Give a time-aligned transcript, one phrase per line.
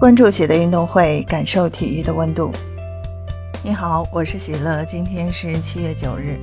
[0.00, 2.52] 关注喜乐运动会，感受体育的温度。
[3.64, 4.84] 你好，我是喜乐。
[4.84, 6.38] 今天是七月九日，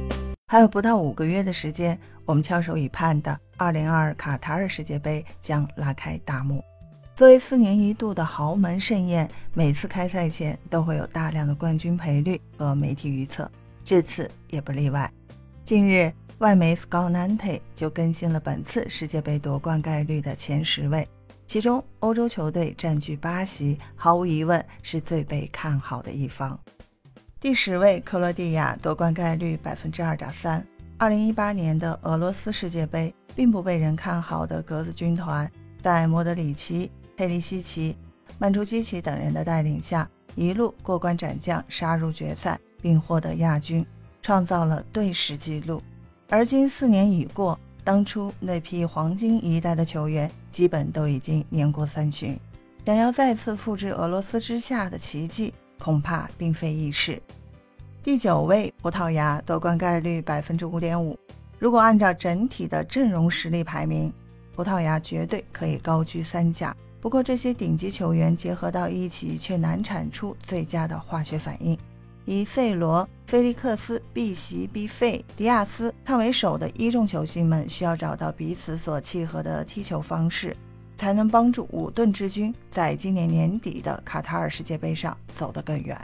[0.47, 6.61] 还有不到五个月的时间，我们翘首以盼的2022卡塔尔世界杯将拉开大幕。
[7.15, 13.49] 作为四年一度的豪门盛宴，每次开赛前都会有大量的冠军赔率和媒体预测，
[13.85, 15.09] 这次也不例外。
[15.63, 21.07] 近日，外媒 Scout 就更新了本次世界杯夺冠概率的前十位。
[21.47, 26.59] 其中，欧洲球队占据八席，毫无疑问是最被看好的一方。
[27.39, 30.65] 第十位，克罗地亚夺冠概率百分之二点三。
[30.97, 35.49] 二零一八年的俄罗斯世界杯，并不被人看好的格子军团，
[35.83, 37.95] 在莫德里奇、佩利西奇、
[38.39, 43.85] 曼朱基奇等人的带领下，一路过关斩将，杀入决赛，并获得亚军，
[44.21, 45.81] 创造了队史纪录。
[46.27, 47.57] 而今四年已过。
[47.83, 52.39] 当初那批黄金一代的球员，基本都已经年过三旬，
[52.85, 57.21] 想要再次复制俄罗斯之下的奇迹，恐怕并非易事。
[58.01, 61.19] 第九位，葡萄牙夺冠概率百分之五点五。
[61.59, 64.09] 如果按照整体的阵容实力排名，
[64.55, 66.73] 葡萄牙绝对可以高居三甲。
[67.01, 71.77] 不过，这些顶级球员结合到一起，却难产出最佳的化学反应。
[72.25, 80.55] 以 C 罗、菲利克斯、碧玺、毕费、迪亚斯看为首的一众球星们，需要找到彼此所契合的踢球方式，
[80.97, 85.95] 才能帮助五盾之军在今年年底的卡塔尔世界杯上走得更远。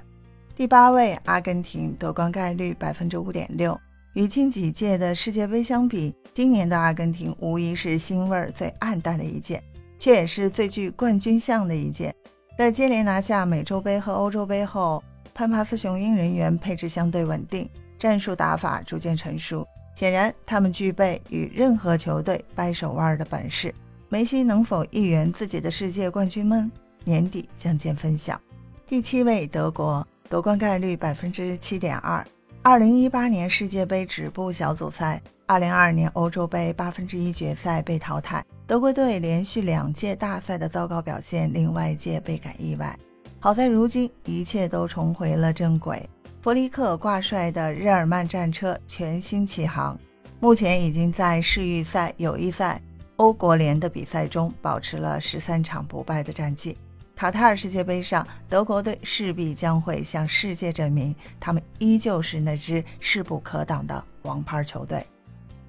[0.55, 3.79] 第八位，阿根廷夺冠概率百分之五点六。
[4.13, 9.63] 与近几届的世界杯相比，今年的阿根廷无疑是腥味最暗淡的一届，
[9.97, 12.13] 却也是最具冠军相的一届。
[12.57, 15.01] 在接连拿下美洲杯和欧洲杯后，
[15.41, 19.67] 潘帕斯雄鹰人员配置相对稳定，战术打法逐渐成熟。
[19.95, 23.73] 显然，他们具备与任何球队掰手腕的本事。
[24.07, 26.69] 梅西能否一圆自己的世界冠军梦？
[27.05, 28.39] 年底将见分晓。
[28.85, 32.23] 第七位，德国夺冠概率百分之七点二。
[32.61, 38.45] 二零一八年世界杯止步小组赛，二零二二年欧洲杯八分之一决赛被淘汰。
[38.67, 42.95] 德国队连续两届大赛的糟糕表现，令外界倍感意外。
[43.43, 46.07] 好在如今一切都重回了正轨，
[46.43, 49.99] 弗里克挂帅的日耳曼战车全新起航，
[50.39, 52.79] 目前已经在世预赛、友谊赛、
[53.15, 56.77] 欧国联的比赛中保持了十三场不败的战绩。
[57.15, 65.03] 卡塔尔世界杯上，德国队势必将会向世界证明，他们依旧是那支势不可挡的王牌球队。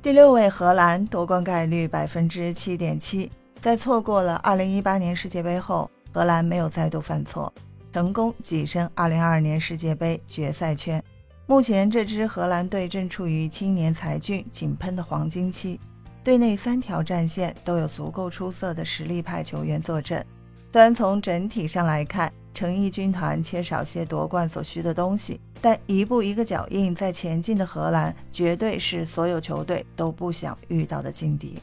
[0.02, 3.32] 第六位，荷兰夺冠概率百分之七点七，
[3.62, 5.90] 在错过了二零一八年世界杯后。
[6.12, 7.52] 荷兰没有再度犯错，
[7.92, 11.02] 成功跻身2022年世界杯决赛圈。
[11.46, 15.80] 目前，这支荷兰队正处于青年才俊井喷的黄金期，
[16.22, 20.24] 队内三条战线都有足够出色的实力派球员坐镇。
[20.70, 31.58] 虽然从整体上来看，诚意军团缺少些夺冠所需的东西，但一步一个脚印在前进的荷兰，绝对是所有球队都不想遇到的劲敌。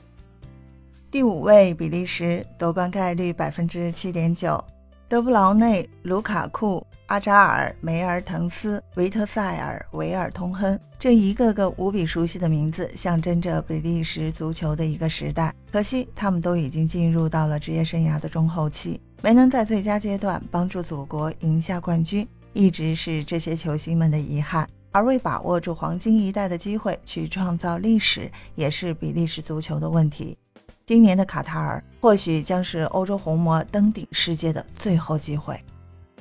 [1.12, 4.64] 第五位，比利时夺冠概率百分之七点九。
[5.08, 15.52] 德布劳内、卢卡库、阿扎尔、梅尔滕斯、维特塞尔、维尔通亨这一个个无比熟悉的名字，象征着比利时足球的一个时代。
[15.72, 24.70] 可惜，他们都已经进入到了职业生涯的中后期，没能在最佳阶段帮助祖国赢下冠军，一直是这些球星们的遗憾。
[24.92, 30.38] 而未把握住黄金一代的机会去创造历史，也是比利时足球的问题。
[30.90, 35.56] 今年的卡塔尔或许将是欧洲红魔登顶世界的最后机会。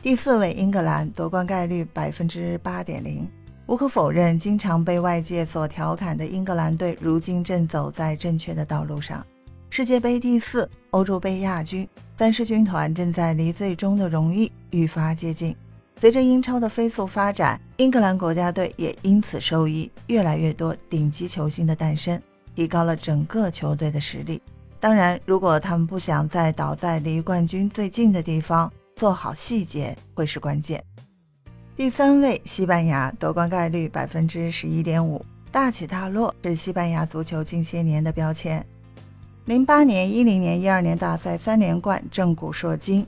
[0.03, 3.27] 第四位，英格兰夺冠概率百分之八点零。
[3.65, 9.25] 无可否认，经常被外界所调侃的英格兰队，如今正走在正确的道路上。
[9.71, 15.57] 世界杯第四，欧洲杯亚军，三狮军团正在离最终的荣誉愈发接近。
[15.99, 22.21] 随着英超的飞速发展，英格兰国家队也因此受益，越来越多顶级球星的诞生，
[22.55, 24.43] 提高了整个球队的实力。
[24.81, 30.83] 当然，如果他们不想再倒在离冠军最近的地方，做好细节会是关键。
[31.77, 38.65] 第三位，西班牙夺冠概率百分之十一点五，大起大落是西班牙足球近些年的标签。
[39.47, 43.05] 零八年、一零年、一二年大赛三连冠，震古烁今，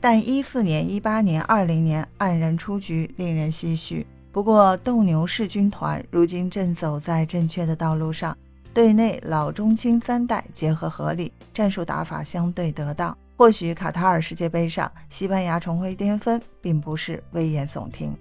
[0.00, 4.04] 但一四年、一八年、二零年黯然出局，令人唏嘘。
[4.32, 8.36] 不过，斗牛士军团如今正走在正确的道路上。
[8.74, 13.16] 队内老中青三代结合合理，战术打法相对得当。
[13.36, 18.16] 或许卡塔尔世界杯上，西班牙重回巅峰，并不是危言耸听。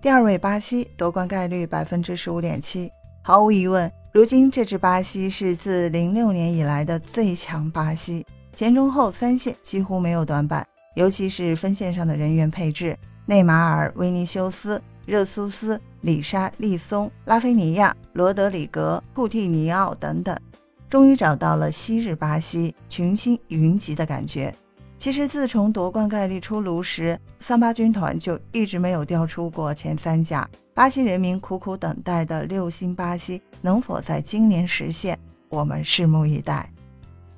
[0.00, 2.90] 第二位，巴西夺冠概率百分之十五点七。
[3.22, 10.66] 毫无疑问，如今这支巴西是自零六年以来的最强巴西，前中后三线几乎没有短板。
[10.94, 12.96] 尤其是分线上的人员配置，
[13.26, 20.36] 内马尔、维尼修斯、热苏斯、里沙利松、拉菲尼亚、罗德里格、库蒂尼奥等等，
[20.88, 24.54] 终于找到了昔日巴西群星云集的感觉。
[24.96, 30.48] 其实自从夺冠概率出炉时，桑巴军团就一直没有掉出过前三甲。
[30.72, 35.18] 巴西人民苦苦等待的六星巴西能否在今年实现？
[35.48, 36.70] 我们拭目以待。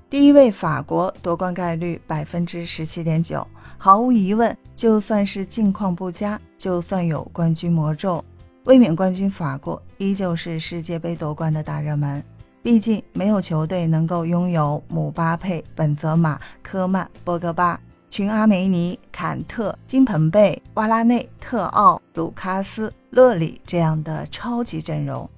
[0.09, 3.47] 第一位法国夺冠概率百分之十七点九，
[3.77, 8.25] 毫无疑问，就算是境况不佳，就算有冠军魔咒，
[8.65, 12.23] 卫冕冠军法国依旧是世界杯夺冠的大热门。
[12.63, 17.81] 毕竟没有球队能够拥有姆巴佩、本泽马、科曼、博格巴、
[18.11, 25.31] 群阿梅尼、坎特、金彭贝、瓦拉内、特奥、卢卡斯、勒里这样的超级阵容。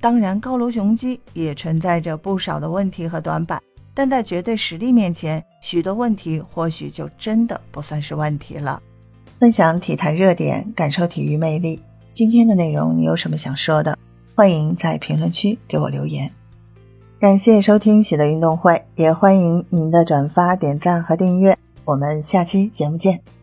[0.00, 3.60] 当然，高卢雄鸡也存在着不少的问题和短板。
[3.92, 8.80] 但在绝对实力面前，许多问题或许就真的不算是问题了。
[9.38, 11.80] 分享体坛热点，感受体育魅力。
[12.12, 13.96] 今天的内容你有什么想说的？
[14.34, 16.30] 欢迎在评论区给我留言。
[17.20, 21.56] 感谢收听喜乐运动会，也欢迎您的转发、点赞和订阅。
[21.84, 23.37] 我们下期节目见。